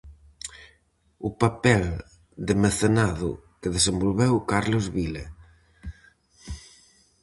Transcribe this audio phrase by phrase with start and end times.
[1.27, 1.83] O papel
[2.47, 3.29] de mecenado
[3.61, 5.25] que desenvolveu Carlos Vila.